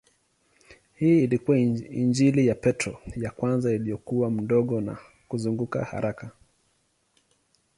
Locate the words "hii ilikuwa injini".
0.95-2.47